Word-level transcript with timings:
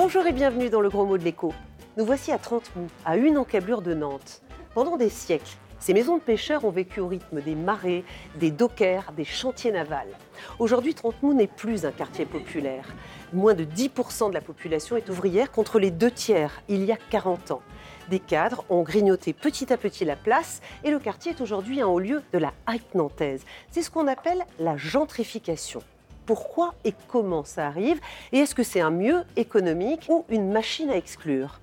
Bonjour 0.00 0.24
et 0.26 0.32
bienvenue 0.32 0.70
dans 0.70 0.80
le 0.80 0.88
gros 0.88 1.04
mot 1.04 1.18
de 1.18 1.24
l'écho. 1.24 1.52
Nous 1.98 2.04
voici 2.04 2.30
à 2.30 2.38
Trentemou, 2.38 2.86
à 3.04 3.16
une 3.16 3.38
encablure 3.38 3.82
de 3.82 3.92
Nantes. 3.92 4.40
Pendant 4.72 4.96
des 4.96 5.08
siècles, 5.08 5.56
ces 5.80 5.92
maisons 5.92 6.18
de 6.18 6.22
pêcheurs 6.22 6.64
ont 6.64 6.70
vécu 6.70 7.00
au 7.00 7.08
rythme 7.08 7.40
des 7.40 7.56
marées, 7.56 8.04
des 8.36 8.52
dockers, 8.52 9.10
des 9.16 9.24
chantiers 9.24 9.72
navals. 9.72 10.16
Aujourd'hui, 10.60 10.94
Trentemou 10.94 11.34
n'est 11.34 11.48
plus 11.48 11.84
un 11.84 11.90
quartier 11.90 12.24
populaire. 12.24 12.84
Moins 13.32 13.54
de 13.54 13.64
10% 13.64 14.28
de 14.28 14.34
la 14.34 14.40
population 14.40 14.96
est 14.96 15.08
ouvrière 15.08 15.50
contre 15.50 15.80
les 15.80 15.90
deux 15.90 16.12
tiers 16.12 16.62
il 16.68 16.84
y 16.84 16.92
a 16.92 16.96
40 17.10 17.50
ans. 17.50 17.62
Des 18.10 18.20
cadres 18.20 18.64
ont 18.70 18.84
grignoté 18.84 19.32
petit 19.32 19.72
à 19.72 19.76
petit 19.76 20.04
la 20.04 20.14
place 20.14 20.60
et 20.84 20.92
le 20.92 21.00
quartier 21.00 21.32
est 21.32 21.40
aujourd'hui 21.40 21.80
un 21.80 21.88
haut 21.88 21.98
lieu 21.98 22.22
de 22.32 22.38
la 22.38 22.52
hype 22.68 22.94
nantaise. 22.94 23.44
C'est 23.72 23.82
ce 23.82 23.90
qu'on 23.90 24.06
appelle 24.06 24.44
la 24.60 24.76
gentrification 24.76 25.82
pourquoi 26.26 26.74
et 26.84 26.92
comment 27.08 27.42
ça 27.42 27.66
arrive? 27.66 27.98
Et 28.32 28.40
est-ce 28.40 28.54
que 28.54 28.62
c'est 28.62 28.82
un 28.82 28.90
mieux 28.90 29.24
économique 29.36 30.04
ou 30.10 30.26
une 30.28 30.52
machine 30.52 30.90
à 30.90 30.96
exclure? 30.96 31.58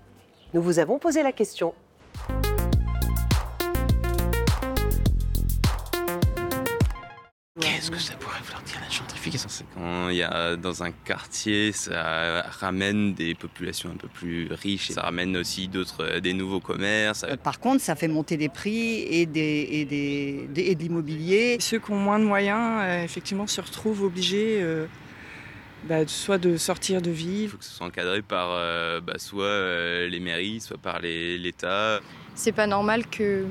Nous 0.56 0.62
vous 0.62 0.80
avons 0.80 0.98
posé 1.00 1.22
la 1.22 1.34
question. 1.34 1.74
Qu'est-ce 7.60 7.92
que 7.92 7.98
ça 8.00 8.14
pourrait 8.14 8.40
vouloir 8.42 8.62
dire 8.64 8.78
la 8.82 8.90
gentrification? 8.90 9.50
C'est 9.50 9.66
quand 9.76 10.08
il 10.08 10.16
y 10.16 10.24
a 10.24 10.56
dans 10.56 10.82
un 10.82 10.92
quartier, 10.92 11.74
ça 11.74 12.42
ramène 12.44 13.14
des 13.14 13.36
populations 13.36 13.90
un 13.90 13.98
peu 13.98 14.08
plus 14.08 14.48
riches, 14.54 14.92
ça 14.92 15.02
ramène 15.02 15.36
aussi 15.36 15.68
d'autres, 15.68 16.06
euh, 16.06 16.20
des 16.22 16.32
nouveaux 16.32 16.62
commerces. 16.62 17.26
Euh, 17.26 17.36
Par 17.36 17.60
contre, 17.60 17.82
ça 17.82 17.96
fait 17.96 18.08
monter 18.08 18.38
des 18.38 18.48
prix 18.48 19.02
et, 19.02 19.26
des, 19.26 19.68
et, 19.70 19.84
des, 19.84 20.48
et 20.56 20.74
de 20.74 20.80
l'immobilier. 20.80 21.58
Ceux 21.60 21.80
qui 21.80 21.92
ont 21.92 22.00
moins 22.00 22.18
de 22.20 22.24
moyens, 22.24 22.80
euh, 22.82 23.04
effectivement, 23.04 23.46
se 23.46 23.60
retrouvent 23.60 24.04
obligés 24.04 24.66
bah, 25.88 26.08
soit 26.08 26.38
de 26.38 26.58
sortir 26.58 27.02
de 27.02 27.10
Il 27.10 27.16
vivre. 27.16 27.52
faut 27.54 27.58
que 27.58 27.64
ce 27.66 27.72
soit 27.72 27.88
encadré 27.88 28.22
par 28.22 28.50
euh, 28.52 29.00
bah, 29.02 29.14
soit 29.18 29.44
euh, 29.46 30.08
les 30.08 30.20
mairies, 30.20 30.60
soit 30.60 30.78
par 30.78 31.00
l'État. 31.00 32.00
C'est 32.36 32.52
pas 32.52 32.68
normal 32.68 33.08
que 33.08 33.46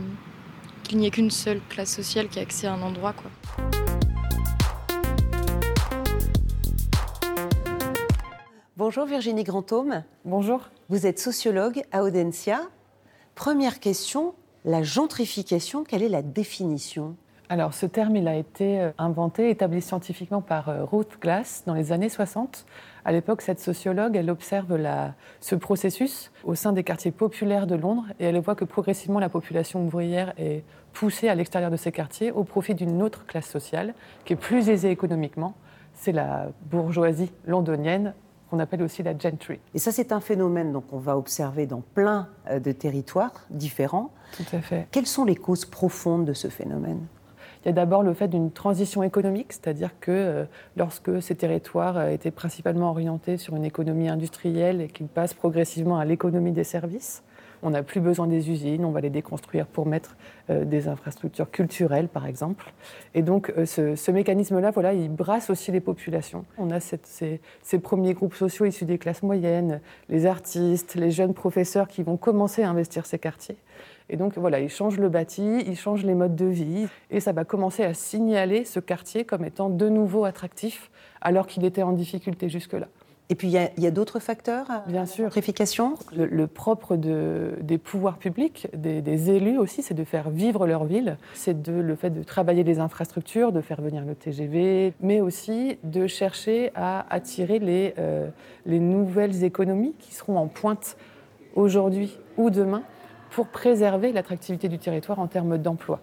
qu'il 0.83 0.99
n'y 0.99 1.07
ait 1.07 1.11
qu'une 1.11 1.31
seule 1.31 1.61
classe 1.71 1.95
sociale 1.95 2.29
qui 2.29 2.39
a 2.39 2.43
accès 2.43 2.67
à 2.67 2.75
un 2.75 2.83
endroit 2.83 3.15
quoi. 3.15 3.31
Bonjour 8.77 9.07
Virginie 9.07 9.45
Grandhomme. 9.45 10.03
Bonjour. 10.25 10.69
Vous 10.89 11.07
êtes 11.07 11.19
sociologue 11.19 11.83
à 11.93 12.03
Audencia. 12.03 12.61
Première 13.35 13.81
question, 13.81 14.35
la 14.65 14.83
gentrification, 14.83 15.85
quelle 15.85 16.03
est 16.03 16.09
la 16.09 16.23
définition? 16.23 17.17
Alors, 17.51 17.75
ce 17.75 17.85
terme, 17.85 18.17
il 18.17 18.27
a 18.27 18.35
été 18.37 18.81
euh, 18.81 18.91
inventé, 18.97 19.51
établi 19.51 19.83
scientifiquement 19.83 20.41
par 20.41 20.71
euh, 20.71 20.85
Ruth 20.85 21.19
Glass 21.21 21.63
dans 21.67 21.75
les 21.75 21.93
années 21.93 22.09
60. 22.09 22.65
À 23.05 23.13
l'époque, 23.13 23.43
cette 23.43 23.61
sociologue, 23.61 24.17
elle 24.17 24.31
observe 24.31 24.77
la- 24.77 25.13
ce 25.41 25.55
processus 25.55 26.33
au 26.45 26.55
sein 26.55 26.73
des 26.73 26.83
quartiers 26.85 27.11
populaires 27.11 27.67
de 27.67 27.75
Londres 27.75 28.07
et 28.19 28.25
elle 28.25 28.39
voit 28.41 28.55
que 28.55 28.65
progressivement, 28.65 29.19
la 29.21 29.29
population 29.29 29.85
ouvrière 29.85 30.33
est 30.39 30.65
poussée 30.95 31.29
à 31.29 31.35
l'extérieur 31.35 31.71
de 31.71 31.77
ces 31.77 31.93
quartiers 31.93 32.31
au 32.33 32.45
profit 32.45 32.75
d'une 32.75 33.03
autre 33.03 33.27
classe 33.27 33.47
sociale 33.49 33.93
qui 34.25 34.33
est 34.33 34.37
plus 34.37 34.71
aisée 34.71 34.91
économiquement. 34.91 35.53
C'est 35.93 36.13
la 36.13 36.47
bourgeoisie 36.71 37.31
londonienne 37.47 38.15
qu'on 38.51 38.59
appelle 38.59 38.83
aussi 38.83 39.03
la 39.03 39.17
gentry. 39.17 39.61
Et 39.75 39.79
ça, 39.79 39.93
c'est 39.93 40.13
un 40.13 40.21
phénomène 40.21 40.73
donc, 40.73 40.87
qu'on 40.89 40.99
va 40.99 41.19
observer 41.19 41.67
dans 41.67 41.83
plein 41.95 42.29
euh, 42.51 42.59
de 42.59 42.73
territoires 42.73 43.33
différents. 43.51 44.11
Tout 44.35 44.57
à 44.57 44.61
fait. 44.61 44.87
Quelles 44.91 45.07
sont 45.07 45.25
les 45.27 45.37
causes 45.37 45.67
profondes 45.67 46.25
de 46.25 46.33
ce 46.33 46.49
phénomène? 46.49 47.01
Il 47.65 47.69
y 47.69 47.71
a 47.71 47.73
d'abord 47.73 48.03
le 48.03 48.13
fait 48.13 48.29
d'une 48.29 48.51
transition 48.51 49.03
économique, 49.03 49.55
c'est-à-dire 49.55 49.99
que 49.99 50.11
euh, 50.11 50.45
lorsque 50.77 51.23
ces 51.23 51.35
territoires 51.35 51.97
euh, 51.97 52.09
étaient 52.11 52.31
principalement 52.31 52.91
orientés 52.91 53.39
sur 53.39 53.57
une 53.57 53.65
économie 53.65 54.09
industrielle 54.09 54.83
et 54.83 54.89
qu'ils 54.89 55.07
passent 55.07 55.33
progressivement 55.33 55.99
à 55.99 56.05
l'économie 56.05 56.53
des 56.53 56.65
services, 56.65 57.23
on 57.63 57.71
n'a 57.71 57.83
plus 57.83 58.03
besoin 58.03 58.27
des 58.27 58.51
usines, 58.51 58.85
on 58.85 58.91
va 58.91 59.01
les 59.01 59.09
déconstruire 59.09 59.67
pour 59.67 59.87
mettre 59.87 60.15
euh, 60.51 60.67
des 60.67 60.89
infrastructures 60.89 61.51
culturelles, 61.51 62.09
par 62.09 62.27
exemple. 62.27 62.75
Et 63.15 63.23
donc, 63.23 63.51
ce, 63.65 64.11
mécanisme-là, 64.11 64.71
voilà, 64.71 64.93
il 64.93 65.09
brasse 65.09 65.49
aussi 65.49 65.73
les 65.73 65.81
populations. 65.81 66.45
On 66.59 66.71
a 66.71 66.81
ces 66.81 67.79
premiers 67.83 68.13
groupes 68.13 68.35
sociaux 68.35 68.67
issus 68.67 68.85
des 68.85 68.99
classes 68.99 69.23
moyennes, 69.23 69.81
les 70.11 70.27
artistes, 70.27 70.97
les 70.97 71.11
jeunes 71.11 71.33
professeurs 71.33 71.89
qui 71.89 72.03
vont 72.03 72.19
commencer 72.19 72.63
à 72.63 72.69
investir 72.69 73.07
ces 73.07 73.19
quartiers. 73.19 73.57
Et 74.11 74.17
donc 74.17 74.37
voilà, 74.37 74.61
ils 74.61 74.69
changent 74.69 74.99
le 74.99 75.09
bâti, 75.09 75.63
ils 75.67 75.77
changent 75.77 76.05
les 76.05 76.15
modes 76.15 76.37
de 76.37 76.45
vie, 76.47 76.87
et 77.11 77.21
ça 77.21 77.33
va 77.33 77.45
commencer 77.45 77.85
à 77.85 77.95
signaler 77.95 78.65
ce 78.65 78.79
quartier 78.81 79.25
comme 79.25 79.45
étant 79.45 79.71
de 79.71 79.89
nouveau 79.89 80.25
attractif, 80.25 80.91
alors 81.21 81.47
qu'il 81.47 81.65
était 81.65 81.83
en 81.83 81.93
difficulté 81.93 82.49
jusque-là. 82.49 82.87
Et 83.31 83.37
puis, 83.37 83.49
il 83.49 83.83
y 83.83 83.87
a, 83.87 83.91
d'autres 83.91 84.19
facteurs 84.19 84.71
à 84.71 84.85
Bien 84.87 85.07
sûr. 85.07 85.31
Le, 86.15 86.27
le 86.27 86.47
propre 86.47 86.97
de- 86.97 87.55
des 87.63 87.79
pouvoirs 87.79 88.19
publics, 88.19 88.69
des, 88.77 89.01
des 89.01 89.31
élus 89.31 89.57
aussi, 89.57 89.81
c'est 89.83 89.95
de 89.95 90.05
faire 90.05 90.29
vivre 90.29 90.67
leur 90.67 90.85
ville. 90.85 91.17
C'est 91.33 91.63
de, 91.63 91.73
le 91.73 91.97
fait 91.97 92.11
de 92.11 92.23
travailler 92.23 92.65
les 92.65 92.81
infrastructures, 92.81 93.51
de 93.51 93.63
faire 93.63 93.81
venir 93.81 94.05
le 94.05 94.15
TGV, 94.15 94.93
mais 95.01 95.23
aussi 95.23 95.79
de 95.85 96.07
chercher 96.07 96.71
à 96.75 97.07
attirer 97.09 97.59
les, 97.61 97.95
euh, 97.99 98.29
les 98.67 98.79
nouvelles 98.79 99.43
économies 99.43 99.95
qui 99.99 100.13
seront 100.13 100.37
en 100.37 100.47
pointe 100.47 100.99
aujourd'hui 101.55 102.19
ou 102.37 102.51
demain 102.51 102.83
pour 103.35 103.49
préserver 103.49 104.13
l'attractivité 104.13 104.69
du 104.69 104.79
territoire 104.79 105.19
en 105.19 105.27
termes 105.27 105.59
d'emploi. 105.59 105.99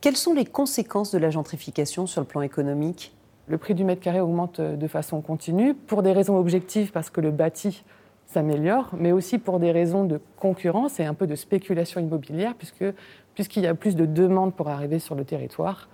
Quelles 0.00 0.16
sont 0.16 0.32
les 0.32 0.46
conséquences 0.46 1.12
de 1.12 1.18
la 1.18 1.28
gentrification 1.28 2.06
sur 2.06 2.22
le 2.22 2.26
plan 2.26 2.40
économique? 2.40 3.14
Le 3.48 3.58
prix 3.58 3.74
du 3.74 3.84
mètre 3.84 4.00
carré 4.00 4.20
augmente 4.20 4.62
de 4.62 4.88
façon 4.88 5.20
continue 5.20 5.74
pour 5.74 6.02
des 6.02 6.12
raisons 6.12 6.38
objectives 6.38 6.90
parce 6.90 7.10
que 7.10 7.20
le 7.20 7.30
bâti 7.30 7.84
s'améliore, 8.26 8.88
mais 8.96 9.12
aussi 9.12 9.38
pour 9.38 9.60
des 9.60 9.72
raisons 9.72 10.04
de 10.04 10.18
concurrence 10.36 10.98
et 11.00 11.04
un 11.04 11.12
peu 11.12 11.26
de 11.26 11.34
spéculation 11.34 12.00
immobilière 12.00 12.54
puisque 12.54 12.84
puisqu'il 13.34 13.64
y 13.64 13.66
a 13.66 13.74
plus 13.74 13.94
de 13.94 14.06
demandes 14.06 14.54
pour 14.54 14.70
arriver 14.70 14.98
sur 14.98 15.14
le 15.14 15.24
territoire, 15.26 15.90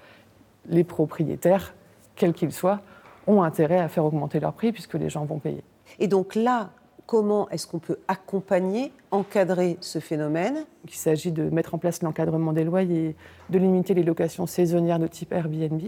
les 0.66 0.84
propriétaires, 0.84 1.74
quels 2.14 2.32
qu'ils 2.32 2.52
soient, 2.52 2.80
ont 3.26 3.42
intérêt 3.42 3.80
à 3.80 3.88
faire 3.88 4.04
augmenter 4.04 4.38
leur 4.38 4.52
prix 4.52 4.70
puisque 4.70 4.94
les 4.94 5.10
gens 5.10 5.24
vont 5.24 5.40
payer. 5.40 5.64
Et 5.98 6.06
donc 6.06 6.36
là, 6.36 6.70
comment 7.10 7.48
est-ce 7.50 7.66
qu'on 7.66 7.80
peut 7.80 7.98
accompagner, 8.06 8.92
encadrer 9.10 9.78
ce 9.80 9.98
phénomène 9.98 10.64
Il 10.84 10.94
s'agit 10.94 11.32
de 11.32 11.50
mettre 11.50 11.74
en 11.74 11.78
place 11.78 12.02
l'encadrement 12.02 12.52
des 12.52 12.62
loyers, 12.62 13.16
de 13.48 13.58
limiter 13.58 13.94
les 13.94 14.04
locations 14.04 14.46
saisonnières 14.46 15.00
de 15.00 15.08
type 15.08 15.32
Airbnb. 15.32 15.80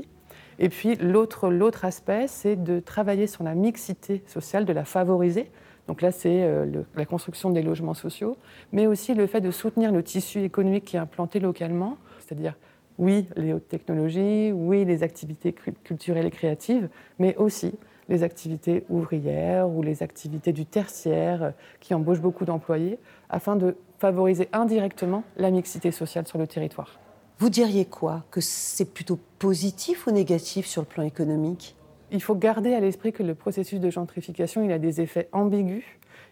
Et 0.58 0.68
puis 0.68 0.96
l'autre 0.96 1.84
aspect, 1.84 2.26
c'est 2.26 2.56
de 2.56 2.80
travailler 2.80 3.28
sur 3.28 3.44
la 3.44 3.54
mixité 3.54 4.24
sociale, 4.26 4.64
de 4.64 4.72
la 4.72 4.84
favoriser. 4.84 5.48
Donc 5.86 6.02
là, 6.02 6.10
c'est 6.10 6.42
euh, 6.42 6.66
la 6.96 7.06
construction 7.06 7.50
des 7.50 7.62
logements 7.62 7.94
sociaux, 7.94 8.36
mais 8.72 8.88
aussi 8.88 9.14
le 9.14 9.28
fait 9.28 9.40
de 9.40 9.52
soutenir 9.52 9.92
le 9.92 10.02
tissu 10.02 10.42
économique 10.42 10.86
qui 10.86 10.96
est 10.96 11.00
implanté 11.00 11.38
localement, 11.38 11.98
c'est-à-dire 12.18 12.56
oui, 12.98 13.28
les 13.36 13.52
hautes 13.52 13.68
technologies, 13.68 14.50
oui, 14.52 14.84
les 14.84 15.04
activités 15.04 15.52
cu- 15.52 15.72
culturelles 15.84 16.26
et 16.26 16.30
créatives, 16.32 16.88
mais 17.20 17.36
aussi 17.36 17.74
les 18.12 18.22
activités 18.22 18.84
ouvrières 18.88 19.68
ou 19.68 19.82
les 19.82 20.02
activités 20.02 20.52
du 20.52 20.66
tertiaire 20.66 21.42
euh, 21.42 21.50
qui 21.80 21.94
embauchent 21.94 22.20
beaucoup 22.20 22.44
d'employés, 22.44 22.98
afin 23.30 23.56
de 23.56 23.76
favoriser 23.98 24.48
indirectement 24.52 25.24
la 25.36 25.50
mixité 25.50 25.90
sociale 25.90 26.26
sur 26.26 26.38
le 26.38 26.46
territoire. 26.46 27.00
Vous 27.38 27.48
diriez 27.48 27.86
quoi? 27.86 28.24
Que 28.30 28.40
c'est 28.40 28.84
plutôt 28.84 29.18
positif 29.38 30.06
ou 30.06 30.10
négatif 30.10 30.66
sur 30.66 30.82
le 30.82 30.86
plan 30.86 31.02
économique? 31.02 31.74
Il 32.10 32.22
faut 32.22 32.34
garder 32.34 32.74
à 32.74 32.80
l'esprit 32.80 33.12
que 33.12 33.22
le 33.22 33.34
processus 33.34 33.80
de 33.80 33.90
gentrification, 33.90 34.62
il 34.62 34.70
a 34.70 34.78
des 34.78 35.00
effets 35.00 35.28
ambigus. 35.32 35.84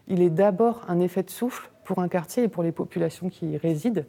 Il 0.07 0.21
est 0.21 0.29
d'abord 0.29 0.85
un 0.87 0.99
effet 0.99 1.23
de 1.23 1.31
souffle 1.31 1.71
pour 1.83 1.99
un 1.99 2.07
quartier 2.07 2.43
et 2.43 2.47
pour 2.47 2.61
les 2.61 2.71
populations 2.71 3.29
qui 3.29 3.47
y 3.47 3.57
résident. 3.57 4.05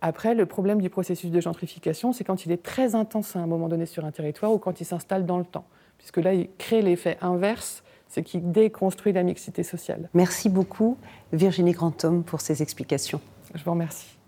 Après, 0.00 0.34
le 0.34 0.46
problème 0.46 0.82
du 0.82 0.90
processus 0.90 1.30
de 1.30 1.40
gentrification, 1.40 2.12
c'est 2.12 2.24
quand 2.24 2.44
il 2.44 2.50
est 2.50 2.62
très 2.62 2.96
intense 2.96 3.36
à 3.36 3.38
un 3.38 3.46
moment 3.46 3.68
donné 3.68 3.86
sur 3.86 4.04
un 4.04 4.10
territoire 4.10 4.52
ou 4.52 4.58
quand 4.58 4.80
il 4.80 4.84
s'installe 4.84 5.24
dans 5.24 5.38
le 5.38 5.44
temps. 5.44 5.64
Puisque 6.02 6.16
là, 6.18 6.34
il 6.34 6.48
crée 6.58 6.82
l'effet 6.82 7.16
inverse, 7.22 7.84
c'est 8.08 8.24
qu'il 8.24 8.50
déconstruit 8.50 9.12
la 9.12 9.22
mixité 9.22 9.62
sociale. 9.62 10.10
Merci 10.14 10.48
beaucoup, 10.48 10.98
Virginie 11.32 11.72
Grandhomme, 11.72 12.24
pour 12.24 12.40
ces 12.40 12.60
explications. 12.60 13.20
Je 13.54 13.62
vous 13.62 13.70
remercie. 13.70 14.18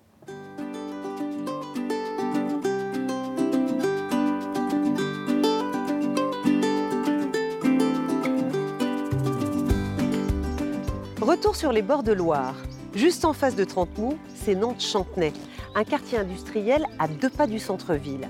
Retour 11.21 11.57
sur 11.57 11.73
les 11.73 11.83
bords 11.83 12.05
de 12.05 12.13
Loire. 12.13 12.55
Juste 12.95 13.25
en 13.25 13.33
face 13.33 13.57
de 13.57 13.65
Trentemou, 13.65 14.17
c'est 14.35 14.55
Nantes-Chantenay, 14.55 15.33
un 15.75 15.83
quartier 15.83 16.19
industriel 16.19 16.87
à 17.01 17.09
deux 17.09 17.31
pas 17.31 17.49
du 17.49 17.59
centre-ville. 17.59 18.29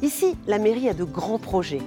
Ici, 0.00 0.36
la 0.46 0.58
mairie 0.58 0.88
a 0.88 0.94
de 0.94 1.04
grands 1.04 1.38
projets. 1.38 1.82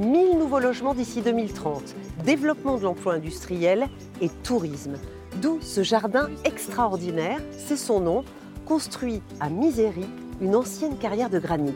1000 0.00 0.38
nouveaux 0.38 0.60
logements 0.60 0.94
d'ici 0.94 1.20
2030, 1.20 1.94
développement 2.24 2.78
de 2.78 2.84
l'emploi 2.84 3.12
industriel 3.12 3.86
et 4.22 4.30
tourisme. 4.30 4.94
D'où 5.42 5.58
ce 5.60 5.82
jardin 5.82 6.30
extraordinaire, 6.44 7.38
c'est 7.58 7.76
son 7.76 8.00
nom, 8.00 8.24
construit 8.64 9.20
à 9.40 9.50
Miséry, 9.50 10.06
une 10.40 10.56
ancienne 10.56 10.96
carrière 10.96 11.28
de 11.28 11.38
granit. 11.38 11.74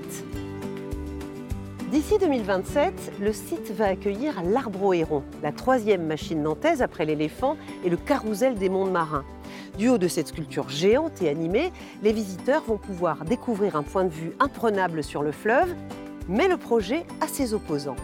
D'ici 1.93 2.15
2027, 2.19 3.13
le 3.21 3.33
site 3.35 3.71
va 3.73 3.89
accueillir 3.89 4.37
héron, 4.95 5.23
la 5.43 5.53
troisième 5.53 6.07
machine 6.07 6.43
nantaise 6.43 6.81
après 6.81 7.05
l'éléphant 7.05 7.59
et 7.85 7.91
le 7.91 7.99
carrousel 7.99 8.55
des 8.55 8.71
mondes 8.71 8.91
marins. 8.91 9.25
Du 9.77 9.91
haut 9.91 9.99
de 9.99 10.09
cette 10.09 10.29
sculpture 10.29 10.71
géante 10.71 11.21
et 11.21 11.29
animée, 11.29 11.73
les 12.03 12.13
visiteurs 12.13 12.63
vont 12.63 12.79
pouvoir 12.79 13.27
découvrir 13.27 13.77
un 13.77 13.83
point 13.83 14.05
de 14.05 14.09
vue 14.09 14.33
imprenable 14.41 15.05
sur 15.05 15.23
le 15.23 15.31
fleuve, 15.31 15.75
mais 16.27 16.49
le 16.49 16.57
projet 16.57 17.05
a 17.21 17.29
ses 17.29 17.53
opposants. 17.53 17.97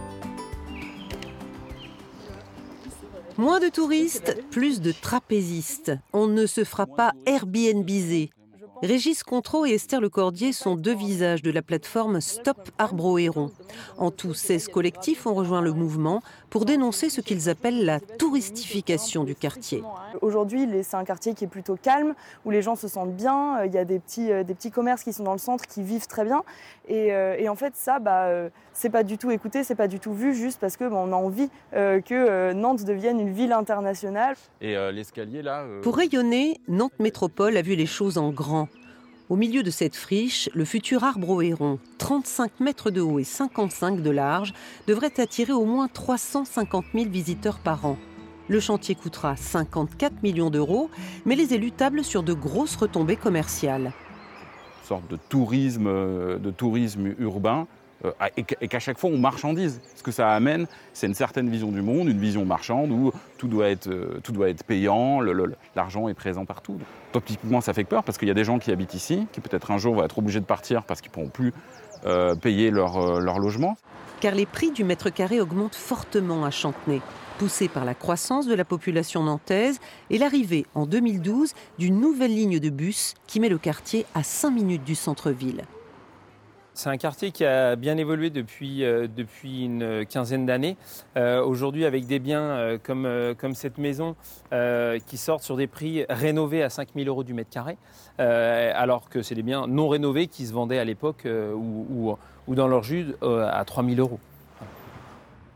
Moins 3.41 3.59
de 3.59 3.71
touristes, 3.71 4.37
plus 4.51 4.83
de 4.83 4.93
trapézistes. 4.93 5.93
On 6.13 6.27
ne 6.27 6.45
se 6.45 6.63
fera 6.63 6.87
pas 6.87 7.15
Airbnbiser. 7.25 8.29
Régis 8.83 9.23
Contreau 9.23 9.65
et 9.65 9.71
Esther 9.71 10.03
Lecordier 10.03 10.53
sont 10.53 10.77
deux 10.77 10.95
visages 10.95 11.41
de 11.41 11.51
la 11.51 11.63
plateforme 11.63 12.21
Stop 12.21 12.69
Arbro 12.77 13.17
Héron. 13.17 13.51
En 13.97 14.11
tout, 14.11 14.35
16 14.35 14.69
collectifs 14.69 15.27
ont 15.27 15.33
rejoint 15.33 15.63
le 15.63 15.73
mouvement 15.73 16.21
pour 16.51 16.65
dénoncer 16.65 17.09
ce 17.09 17.21
qu'ils 17.21 17.49
appellent 17.49 17.85
la 17.85 18.01
touristification 18.01 19.25
du 19.25 19.35
quartier. 19.35 19.83
Aujourd'hui, 20.21 20.69
c'est 20.83 20.97
un 20.97 21.05
quartier 21.05 21.35
qui 21.35 21.45
est 21.45 21.49
plutôt 21.49 21.77
calme, 21.81 22.15
où 22.45 22.51
les 22.51 22.61
gens 22.61 22.77
se 22.77 22.89
sentent 22.89 23.15
bien. 23.15 23.61
Euh, 23.61 23.67
il 23.67 23.73
y 23.73 23.79
a 23.79 23.85
des 23.85 24.01
petits, 24.01 24.33
euh, 24.33 24.43
des 24.43 24.55
petits 24.55 24.71
commerces 24.71 25.05
qui 25.05 25.13
sont 25.13 25.23
dans 25.23 25.33
le 25.33 25.39
centre, 25.39 25.67
qui 25.67 25.83
vivent 25.83 26.09
très 26.09 26.25
bien. 26.25 26.43
Et, 26.89 27.13
euh, 27.13 27.49
en 27.49 27.55
fait, 27.55 27.75
ça, 27.77 27.99
bah, 27.99 28.29
c'est 28.73 28.91
pas 28.91 29.03
du 29.03 29.19
tout 29.19 29.31
écouté, 29.31 29.65
c'est 29.65 29.75
pas 29.75 29.89
du 29.89 29.99
tout 29.99 30.13
vu, 30.13 30.35
juste 30.35 30.61
parce 30.61 30.77
que 30.77 30.85
bah, 30.85 30.97
on 30.97 31.13
a 31.13 31.17
envie 31.17 31.51
que 31.73 32.53
Nantes 32.53 32.85
devienne 32.85 33.19
une 33.19 33.33
ville 33.33 33.53
internationale. 33.53 34.37
Et 34.61 34.75
l'escalier 34.93 35.43
là. 35.43 35.65
Pour 35.83 35.97
rayonner, 35.97 36.61
Nantes 36.69 36.99
Métropole 36.99 37.57
a 37.57 37.63
vu 37.63 37.75
les 37.75 37.87
choses 37.87 38.19
en 38.19 38.31
grand. 38.31 38.69
Au 39.31 39.37
milieu 39.37 39.63
de 39.63 39.71
cette 39.71 39.95
friche, 39.95 40.51
le 40.55 40.65
futur 40.65 41.05
arbre 41.05 41.31
au 41.31 41.41
héron, 41.41 41.79
35 41.99 42.59
mètres 42.59 42.91
de 42.91 43.01
haut 43.01 43.21
et 43.21 43.25
55 43.25 44.03
de 44.03 44.11
large, 44.11 44.53
devrait 44.89 45.21
attirer 45.21 45.53
au 45.53 45.65
moins 45.65 45.87
350 45.87 46.85
000 46.93 47.09
visiteurs 47.09 47.61
par 47.61 47.87
an. 47.87 47.97
Le 48.49 48.59
chantier 48.59 48.97
coûtera 48.97 49.37
54 49.37 50.25
millions 50.25 50.51
d'euros, 50.51 50.91
mais 51.27 51.37
les 51.37 51.55
élus 51.55 51.71
tablent 51.71 52.03
sur 52.03 52.25
de 52.25 52.33
grosses 52.33 52.75
retombées 52.75 53.15
commerciales. 53.15 53.93
Une 54.83 54.89
sorte 54.89 55.09
de 55.09 55.17
tourisme, 55.29 55.87
euh, 55.87 56.37
de 56.39 56.51
tourisme 56.51 57.15
urbain 57.21 57.69
et 58.37 58.69
qu'à 58.69 58.79
chaque 58.79 58.99
fois 58.99 59.11
on 59.11 59.19
marchandise. 59.19 59.81
Ce 59.97 60.03
que 60.03 60.11
ça 60.11 60.31
amène, 60.31 60.67
c'est 60.95 61.07
une 61.07 61.15
certaine 61.15 61.49
vision 61.51 61.71
du 61.71 61.83
monde, 61.83 62.09
une 62.09 62.21
vision 62.21 62.45
marchande 62.45 62.91
où 62.91 63.13
tout 63.39 63.49
doit 63.49 63.69
être, 63.69 63.89
euh, 63.89 64.21
tout 64.23 64.33
doit 64.33 64.49
être 64.49 64.65
payant, 64.65 65.21
l'argent 65.75 66.09
est 66.09 66.15
présent 66.15 66.45
partout. 66.45 66.79
Topiquement, 67.13 67.61
ça 67.61 67.73
fait 67.73 67.85
peur 67.85 68.05
parce 68.05 68.19
qu'il 68.19 68.29
y 68.29 68.31
a 68.31 68.35
des 68.35 68.45
gens 68.45 68.59
qui 68.59 68.71
habitent 68.71 68.95
ici, 68.95 69.27
qui 69.33 69.41
peut-être 69.41 69.71
un 69.71 69.79
jour 69.79 69.95
vont 69.95 70.05
être 70.05 70.19
obligés 70.19 70.41
de 70.41 70.45
partir 70.45 70.85
parce 70.85 71.01
qu'ils 71.01 71.11
ne 71.11 71.15
pourront 71.15 71.29
plus 71.29 71.53
payer 72.41 72.71
leur, 72.71 73.21
logement. 73.21 73.77
Car 74.21 74.35
les 74.35 74.47
prix 74.47 74.71
du 74.71 74.85
mètre 74.85 75.11
carré 75.11 75.41
augmentent 75.41 75.75
fortement 75.75 76.45
à 76.45 76.51
Chantenay 76.51 77.01
poussée 77.41 77.69
par 77.69 77.87
la 77.87 77.95
croissance 77.95 78.47
de 78.47 78.55
la 78.55 78.67
population 78.67 79.23
nantaise 79.23 79.81
et 80.11 80.19
l'arrivée 80.19 80.67
en 80.75 80.85
2012 80.85 81.55
d'une 81.79 81.99
nouvelle 81.99 82.35
ligne 82.35 82.59
de 82.59 82.69
bus 82.69 83.15
qui 83.27 83.41
met 83.41 83.49
le 83.49 83.57
quartier 83.57 84.05
à 84.15 84.23
5 84.23 84.51
minutes 84.51 84.85
du 84.85 84.95
centre-ville. 84.95 85.65
C'est 86.81 86.89
un 86.89 86.97
quartier 86.97 87.31
qui 87.31 87.45
a 87.45 87.77
bien 87.77 87.99
évolué 87.99 88.31
depuis, 88.31 88.85
euh, 88.85 89.07
une 89.45 90.07
quinzaine 90.07 90.47
d'années. 90.47 90.79
Euh, 91.19 91.45
aujourd'hui, 91.45 91.85
avec 91.85 92.07
des 92.07 92.19
biens 92.19 92.41
euh, 92.41 92.79
comme, 93.37 93.55
cette 93.55 93.77
maison 93.77 94.17
qui 95.07 95.19
sortent 95.19 95.43
sur 95.43 95.59
des 95.59 95.67
prix 95.67 96.07
rénovés 96.09 96.63
à 96.63 96.71
5 96.71 96.89
000 96.95 97.07
euros 97.07 97.23
du 97.23 97.35
mètre 97.35 97.51
carré, 97.51 97.77
alors 98.17 99.11
que 99.11 99.21
c'est 99.21 99.35
des 99.35 99.43
biens 99.43 99.67
non 99.67 99.91
rénovés 99.91 100.27
qui 100.27 100.47
se 100.47 100.55
vendaient 100.55 100.79
à 100.79 100.85
l'époque 100.87 101.27
ou, 101.27 102.17
ou, 102.47 102.55
dans 102.55 102.67
leur 102.67 102.83
jus 102.83 103.09
à 103.21 103.63
3 103.67 103.85
000 103.85 103.97
euros. 103.97 104.19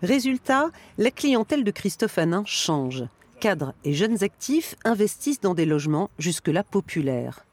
Résultat, 0.02 0.68
la 0.98 1.10
clientèle 1.10 1.64
de 1.64 1.70
Christophe 1.70 2.18
Hanin 2.18 2.42
change. 2.44 3.04
Cadres 3.40 3.72
et 3.84 3.94
jeunes 3.94 4.22
actifs 4.22 4.74
investissent 4.84 5.40
dans 5.40 5.54
des 5.54 5.64
logements 5.64 6.10
jusque-là 6.18 6.64
populaires. 6.64 7.46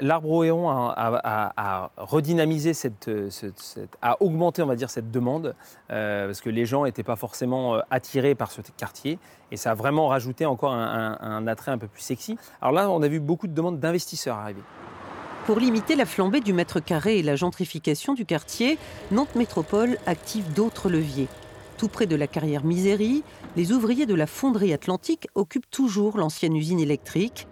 L'arbre 0.00 0.44
héron 0.44 0.68
a, 0.70 1.90
redynamisé 1.96 2.74
cette, 2.74 3.10
a 4.00 4.22
augmenté, 4.22 4.62
on 4.62 4.66
va 4.66 4.76
dire, 4.76 4.90
cette 4.90 5.10
demande, 5.10 5.54
euh, 5.90 6.26
parce 6.26 6.40
que 6.40 6.50
les 6.50 6.66
gens 6.66 6.84
n'étaient 6.84 7.02
pas 7.02 7.16
forcément 7.16 7.76
euh, 7.76 7.80
attirés 7.90 8.34
par 8.34 8.50
ce 8.50 8.62
quartier, 8.76 9.18
et 9.50 9.56
ça 9.56 9.72
a 9.72 9.74
vraiment 9.74 10.08
rajouté 10.08 10.46
encore 10.46 10.72
un, 10.72 11.18
un 11.20 11.46
attrait 11.46 11.72
un 11.72 11.78
peu 11.78 11.88
plus 11.88 12.02
sexy. 12.02 12.38
Alors 12.60 12.72
là, 12.72 12.90
on 12.90 13.02
a 13.02 13.08
vu 13.08 13.20
beaucoup 13.20 13.46
de 13.46 13.54
demandes 13.54 13.80
d'investisseurs 13.80 14.36
arriver. 14.36 14.62
Pour 15.46 15.58
limiter 15.58 15.96
la 15.96 16.06
flambée 16.06 16.40
du 16.40 16.52
mètre 16.52 16.78
carré 16.78 17.18
et 17.18 17.22
la 17.22 17.34
gentrification 17.34 18.14
du 18.14 18.24
quartier, 18.24 18.78
Nantes 19.10 19.34
Métropole 19.34 19.98
active 20.06 20.52
d'autres 20.52 20.88
leviers. 20.88 21.28
Tout 21.78 21.88
près 21.88 22.06
de 22.06 22.14
la 22.14 22.28
carrière 22.28 22.64
Misérie, 22.64 23.24
les 23.56 23.72
ouvriers 23.72 24.06
de 24.06 24.14
la 24.14 24.28
fonderie 24.28 24.72
atlantique 24.72 25.26
occupent 25.34 25.68
toujours 25.68 26.16
l'ancienne 26.16 26.54
usine 26.54 26.78
électrique. 26.78 27.48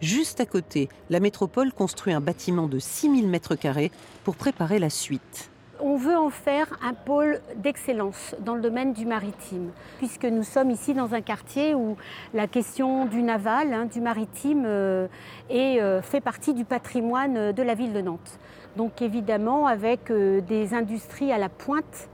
Juste 0.00 0.40
à 0.40 0.46
côté, 0.46 0.88
la 1.10 1.18
métropole 1.18 1.72
construit 1.72 2.12
un 2.12 2.20
bâtiment 2.20 2.68
de 2.68 2.78
6000 2.78 3.28
m2 3.28 3.90
pour 4.22 4.36
préparer 4.36 4.78
la 4.78 4.90
suite. 4.90 5.50
On 5.80 5.96
veut 5.96 6.16
en 6.16 6.30
faire 6.30 6.68
un 6.82 6.94
pôle 6.94 7.40
d'excellence 7.56 8.36
dans 8.38 8.54
le 8.54 8.60
domaine 8.60 8.92
du 8.92 9.06
maritime, 9.06 9.70
puisque 9.98 10.24
nous 10.24 10.44
sommes 10.44 10.70
ici 10.70 10.94
dans 10.94 11.14
un 11.14 11.20
quartier 11.20 11.74
où 11.74 11.96
la 12.32 12.46
question 12.46 13.06
du 13.06 13.22
naval, 13.22 13.72
hein, 13.72 13.86
du 13.86 14.00
maritime, 14.00 14.64
euh, 14.66 15.08
euh, 15.50 16.00
fait 16.00 16.20
partie 16.20 16.54
du 16.54 16.64
patrimoine 16.64 17.50
de 17.50 17.62
la 17.62 17.74
ville 17.74 17.92
de 17.92 18.00
Nantes. 18.00 18.38
Donc 18.76 19.02
évidemment, 19.02 19.66
avec 19.66 20.12
euh, 20.12 20.40
des 20.40 20.74
industries 20.74 21.32
à 21.32 21.38
la 21.38 21.48
pointe 21.48 22.08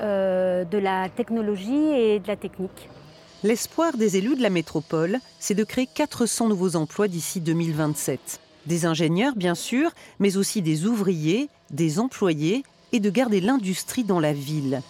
de 0.00 0.78
la 0.78 1.08
technologie 1.08 1.90
et 1.92 2.20
de 2.20 2.28
la 2.28 2.36
technique. 2.36 2.88
L'espoir 3.44 3.96
des 3.96 4.16
élus 4.16 4.34
de 4.34 4.42
la 4.42 4.50
métropole, 4.50 5.20
c'est 5.38 5.54
de 5.54 5.62
créer 5.62 5.86
400 5.86 6.48
nouveaux 6.48 6.74
emplois 6.74 7.06
d'ici 7.06 7.40
2027. 7.40 8.40
Des 8.66 8.84
ingénieurs, 8.84 9.36
bien 9.36 9.54
sûr, 9.54 9.92
mais 10.18 10.36
aussi 10.36 10.60
des 10.60 10.86
ouvriers, 10.86 11.48
des 11.70 12.00
employés 12.00 12.64
et 12.90 12.98
de 12.98 13.10
garder 13.10 13.40
l'industrie 13.40 14.02
dans 14.02 14.18
la 14.18 14.32
ville. 14.32 14.82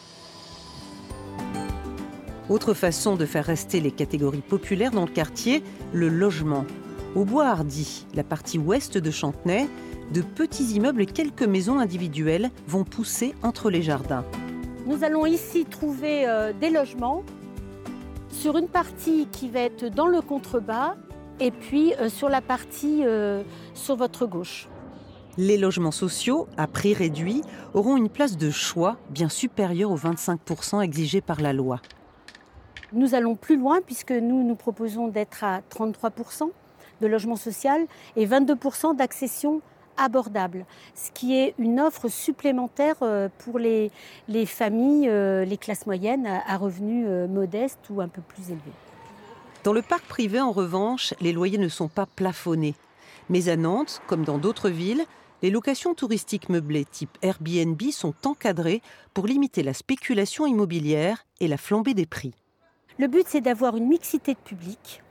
Autre 2.48 2.72
façon 2.72 3.16
de 3.16 3.26
faire 3.26 3.44
rester 3.44 3.80
les 3.80 3.90
catégories 3.90 4.40
populaires 4.40 4.92
dans 4.92 5.04
le 5.04 5.12
quartier, 5.12 5.62
le 5.92 6.08
logement. 6.08 6.64
Au 7.14 7.26
Bois 7.26 7.48
Hardy, 7.48 8.06
la 8.14 8.24
partie 8.24 8.56
ouest 8.56 8.96
de 8.96 9.10
Chantenay, 9.10 9.68
de 10.14 10.22
petits 10.22 10.72
immeubles 10.72 11.02
et 11.02 11.06
quelques 11.06 11.42
maisons 11.42 11.78
individuelles 11.78 12.50
vont 12.66 12.84
pousser 12.84 13.34
entre 13.42 13.68
les 13.68 13.82
jardins. 13.82 14.24
Nous 14.86 15.04
allons 15.04 15.26
ici 15.26 15.66
trouver 15.66 16.26
euh, 16.26 16.54
des 16.58 16.70
logements 16.70 17.24
sur 18.38 18.56
une 18.56 18.68
partie 18.68 19.26
qui 19.32 19.48
va 19.48 19.60
être 19.60 19.86
dans 19.86 20.06
le 20.06 20.20
contrebas 20.20 20.94
et 21.40 21.50
puis 21.50 21.92
euh, 21.94 22.08
sur 22.08 22.28
la 22.28 22.40
partie 22.40 23.02
euh, 23.04 23.42
sur 23.74 23.96
votre 23.96 24.26
gauche. 24.26 24.68
Les 25.36 25.58
logements 25.58 25.90
sociaux, 25.90 26.46
à 26.56 26.68
prix 26.68 26.94
réduit, 26.94 27.42
auront 27.74 27.96
une 27.96 28.08
place 28.08 28.36
de 28.36 28.50
choix 28.50 28.96
bien 29.10 29.28
supérieure 29.28 29.90
aux 29.90 29.98
25% 29.98 30.82
exigés 30.82 31.20
par 31.20 31.40
la 31.40 31.52
loi. 31.52 31.80
Nous 32.92 33.16
allons 33.16 33.34
plus 33.34 33.56
loin 33.56 33.80
puisque 33.84 34.12
nous 34.12 34.44
nous 34.44 34.54
proposons 34.54 35.08
d'être 35.08 35.42
à 35.42 35.60
33% 35.76 36.48
de 37.00 37.06
logement 37.08 37.36
social 37.36 37.86
et 38.14 38.24
22% 38.24 38.94
d'accession 38.94 39.62
abordable, 39.98 40.64
ce 40.94 41.10
qui 41.12 41.36
est 41.36 41.54
une 41.58 41.80
offre 41.80 42.08
supplémentaire 42.08 42.96
euh, 43.02 43.28
pour 43.38 43.58
les, 43.58 43.90
les 44.28 44.46
familles, 44.46 45.08
euh, 45.08 45.44
les 45.44 45.56
classes 45.56 45.86
moyennes 45.86 46.26
à 46.26 46.56
revenus 46.56 47.04
euh, 47.08 47.26
modestes 47.28 47.90
ou 47.90 48.00
un 48.00 48.08
peu 48.08 48.22
plus 48.22 48.50
élevés. 48.50 48.72
Dans 49.64 49.72
le 49.72 49.82
parc 49.82 50.04
privé, 50.04 50.40
en 50.40 50.52
revanche, 50.52 51.12
les 51.20 51.32
loyers 51.32 51.58
ne 51.58 51.68
sont 51.68 51.88
pas 51.88 52.06
plafonnés. 52.06 52.74
Mais 53.28 53.48
à 53.48 53.56
Nantes, 53.56 54.00
comme 54.06 54.24
dans 54.24 54.38
d'autres 54.38 54.70
villes, 54.70 55.04
les 55.42 55.50
locations 55.50 55.94
touristiques 55.94 56.48
meublées 56.48 56.84
type 56.84 57.16
Airbnb 57.22 57.80
sont 57.92 58.14
encadrées 58.24 58.82
pour 59.14 59.26
limiter 59.26 59.62
la 59.62 59.74
spéculation 59.74 60.46
immobilière 60.46 61.26
et 61.40 61.48
la 61.48 61.56
flambée 61.56 61.94
des 61.94 62.06
prix. 62.06 62.32
Le 62.98 63.06
but, 63.06 63.24
c'est 63.28 63.40
d'avoir 63.40 63.76
une 63.76 63.86
mixité 63.86 64.34
de 64.34 64.38
public 64.38 65.02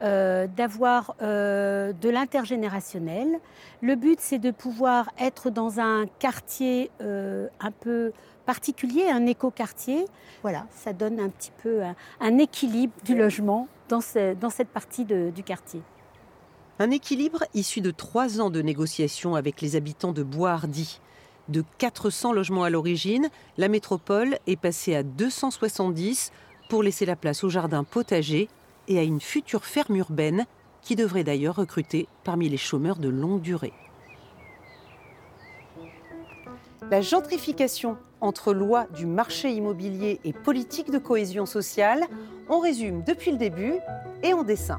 euh, 0.00 0.46
d'avoir 0.46 1.16
euh, 1.22 1.92
de 1.92 2.08
l'intergénérationnel. 2.08 3.40
Le 3.80 3.96
but, 3.96 4.20
c'est 4.20 4.38
de 4.38 4.52
pouvoir 4.52 5.10
être 5.18 5.50
dans 5.50 5.80
un 5.80 6.06
quartier 6.20 6.92
euh, 7.00 7.48
un 7.58 7.72
peu 7.72 8.12
particulier, 8.46 9.08
un 9.10 9.26
éco-quartier. 9.26 10.04
Voilà, 10.42 10.66
ça 10.70 10.92
donne 10.92 11.18
un 11.18 11.28
petit 11.28 11.50
peu 11.64 11.80
un, 12.20 12.38
équilibre 12.38 12.92
du 13.04 13.16
logement 13.16 13.66
dans, 13.88 13.98
dans 14.40 14.50
cette 14.50 14.68
partie 14.68 15.04
du 15.04 15.42
quartier. 15.42 15.82
Un 16.78 16.92
équilibre 16.92 17.42
issu 17.54 17.80
de 17.80 17.90
trois 17.90 18.40
ans 18.40 18.50
de 18.50 18.62
négociations 18.62 19.34
avec 19.34 19.60
les 19.60 19.74
habitants 19.74 20.12
de 20.12 20.22
Boishardy. 20.22 21.00
De 21.48 21.64
400 21.78 22.32
logements 22.32 22.62
à 22.62 22.70
l'origine, 22.70 23.30
la 23.56 23.66
métropole 23.66 24.38
est 24.46 24.60
passée 24.60 24.94
à 24.94 25.02
270 25.02 26.30
pour 26.68 26.84
laisser 26.84 27.04
la 27.04 27.16
place 27.16 27.42
au 27.42 27.48
jardin 27.48 27.82
potager 27.82 28.48
et 28.88 28.98
à 28.98 29.02
une 29.02 29.20
future 29.20 29.64
ferme 29.64 29.96
urbaine 29.96 30.46
qui 30.82 30.96
devrait 30.96 31.24
d'ailleurs 31.24 31.56
recruter 31.56 32.08
parmi 32.24 32.48
les 32.48 32.56
chômeurs 32.56 32.96
de 32.96 33.08
longue 33.08 33.40
durée. 33.40 33.72
La 36.90 37.02
gentrification 37.02 37.98
entre 38.20 38.52
loi 38.52 38.86
du 38.96 39.06
marché 39.06 39.50
immobilier 39.50 40.20
et 40.24 40.32
politique 40.32 40.90
de 40.90 40.98
cohésion 40.98 41.46
sociale, 41.46 42.04
on 42.48 42.60
résume 42.60 43.04
depuis 43.04 43.30
le 43.30 43.36
début 43.36 43.74
et 44.22 44.32
en 44.32 44.42
dessin. 44.42 44.78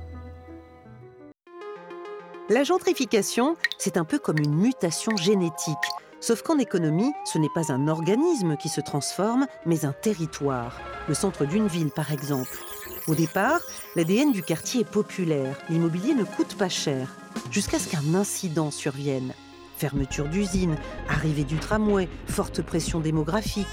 La 2.49 2.63
gentrification, 2.63 3.55
c'est 3.77 3.95
un 3.95 4.05
peu 4.05 4.17
comme 4.17 4.39
une 4.39 4.55
mutation 4.55 5.15
génétique. 5.15 5.77
Sauf 6.19 6.41
qu'en 6.41 6.57
économie, 6.57 7.13
ce 7.23 7.37
n'est 7.37 7.53
pas 7.53 7.71
un 7.71 7.87
organisme 7.87 8.57
qui 8.57 8.69
se 8.69 8.81
transforme, 8.81 9.45
mais 9.65 9.85
un 9.85 9.93
territoire. 9.93 10.81
Le 11.07 11.13
centre 11.13 11.45
d'une 11.45 11.67
ville, 11.67 11.91
par 11.91 12.11
exemple. 12.11 12.57
Au 13.09 13.15
départ, 13.15 13.61
l'ADN 13.95 14.31
du 14.31 14.43
quartier 14.43 14.81
est 14.81 14.89
populaire. 14.89 15.57
L'immobilier 15.67 16.13
ne 16.13 16.23
coûte 16.23 16.55
pas 16.55 16.69
cher. 16.69 17.15
Jusqu'à 17.49 17.79
ce 17.79 17.89
qu'un 17.89 18.13
incident 18.13 18.69
survienne. 18.69 19.33
Fermeture 19.77 20.27
d'usines, 20.27 20.77
arrivée 21.07 21.43
du 21.43 21.57
tramway, 21.57 22.07
forte 22.27 22.61
pression 22.61 22.99
démographique. 22.99 23.65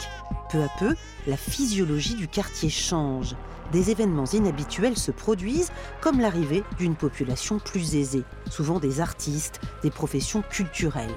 Peu 0.51 0.63
à 0.63 0.69
peu, 0.79 0.95
la 1.27 1.37
physiologie 1.37 2.15
du 2.15 2.29
quartier 2.29 2.71
change. 2.71 3.37
Des 3.73 3.91
événements 3.91 4.25
inhabituels 4.25 4.97
se 4.97 5.11
produisent, 5.11 5.71
comme 6.01 6.19
l'arrivée 6.19 6.63
d'une 6.79 6.97
population 6.97 7.59
plus 7.59 7.95
aisée, 7.95 8.25
souvent 8.51 8.79
des 8.79 9.03
artistes, 9.03 9.61
des 9.83 9.91
professions 9.91 10.43
culturelles. 10.49 11.15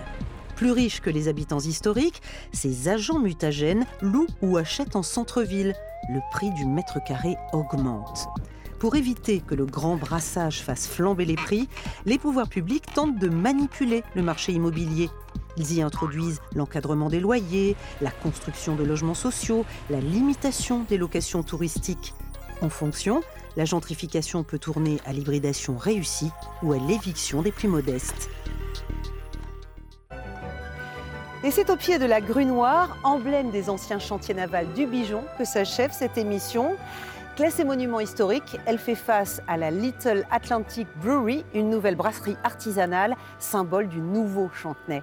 Plus 0.58 0.72
riches 0.74 1.00
que 1.00 1.10
les 1.10 1.30
habitants 1.30 1.62
historiques, 1.62 2.22
ces 2.52 2.90
agents 2.90 3.20
mutagènes 3.20 3.86
louent 4.02 4.28
ou 4.42 4.58
achètent 4.58 4.98
en 4.98 5.04
centre-ville. 5.04 5.74
Le 6.12 6.22
prix 6.32 6.50
du 6.50 6.66
mètre 6.66 6.98
carré 7.04 7.38
augmente. 7.54 8.30
Pour 8.80 8.96
éviter 8.96 9.42
que 9.42 9.54
le 9.54 9.68
grand 9.68 9.96
brassage 9.96 10.64
fasse 10.64 10.88
flamber 10.88 11.24
les 11.24 11.36
prix, 11.36 11.70
les 12.08 12.18
pouvoirs 12.18 12.50
publics 12.50 12.92
tentent 12.96 13.20
de 13.20 13.30
manipuler 13.30 14.04
le 14.16 14.24
marché 14.24 14.52
immobilier. 14.52 15.12
Ils 15.56 15.74
y 15.74 15.84
introduisent 15.84 16.42
l'encadrement 16.56 17.10
des 17.10 17.20
loyers, 17.20 17.76
la 18.02 18.10
construction 18.10 18.76
de 18.76 18.84
logements 18.84 19.14
sociaux, 19.14 19.66
la 19.92 20.00
limitation 20.00 20.84
des 20.90 20.98
locations 20.98 21.44
touristiques. 21.44 22.16
En 22.64 22.70
fonction, 22.70 23.22
la 23.56 23.66
gentrification 23.66 24.44
peut 24.44 24.58
tourner 24.58 24.98
à 25.06 25.14
l'hybridation 25.14 25.78
réussie 25.78 26.32
ou 26.64 26.74
à 26.74 26.78
l'éviction 26.78 27.44
des 27.44 27.52
plus 27.52 27.68
modestes. 27.68 28.32
Et 31.42 31.52
c'est 31.52 31.70
au 31.70 31.78
pied 31.78 32.00
de 32.00 32.06
la 32.06 32.20
grue 32.20 32.44
noire, 32.44 32.98
emblème 33.02 33.50
des 33.50 33.70
anciens 33.70 34.00
chantiers 34.00 34.34
navals 34.34 34.74
du 34.74 34.86
Bijon, 34.86 35.24
que 35.38 35.46
s'achève 35.46 35.94
cette 35.94 36.18
émission. 36.18 36.76
Classée 37.38 37.64
monument 37.64 38.02
historique, 38.02 38.60
elle 38.66 38.78
fait 38.78 38.94
face 38.94 39.42
à 39.48 39.56
la 39.56 39.72
Little 39.72 40.26
Atlantic 40.32 40.86
Brewery, 41.02 41.46
une 41.54 41.70
nouvelle 41.70 41.96
brasserie 41.96 42.36
artisanale, 42.44 43.16
symbole 43.40 43.88
du 43.88 44.02
nouveau 44.02 44.50
Chantenay. 44.54 45.02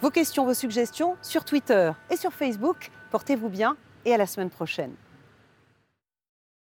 Vos 0.00 0.10
questions, 0.10 0.44
vos 0.44 0.54
suggestions 0.54 1.16
sur 1.20 1.44
Twitter 1.44 1.90
et 2.10 2.16
sur 2.16 2.32
Facebook. 2.32 2.92
Portez-vous 3.10 3.48
bien 3.48 3.76
et 4.04 4.14
à 4.14 4.18
la 4.18 4.26
semaine 4.26 4.50
prochaine. 4.50 4.92